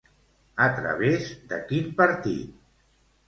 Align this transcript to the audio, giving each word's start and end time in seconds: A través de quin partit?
A 0.67 0.69
través 0.77 1.27
de 1.51 1.59
quin 1.71 1.91
partit? 2.01 2.57